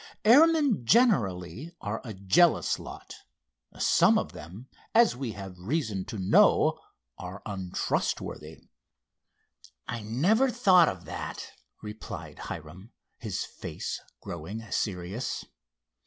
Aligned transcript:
Airmen, 0.25 0.83
generally, 0.83 1.75
are 1.79 2.01
a 2.03 2.15
jealous 2.15 2.79
lot. 2.79 3.13
Some 3.77 4.17
of 4.17 4.31
them, 4.31 4.67
as 4.95 5.15
we 5.15 5.33
have 5.33 5.59
reason 5.59 6.05
to 6.05 6.17
know, 6.17 6.79
are 7.19 7.43
untrustworthy." 7.45 8.57
"I 9.87 9.99
never 10.01 10.49
thought 10.49 10.89
of 10.89 11.05
that," 11.05 11.51
replied 11.83 12.39
Hiram, 12.39 12.93
his 13.19 13.45
face 13.45 14.01
growing 14.21 14.65
serious. 14.71 15.45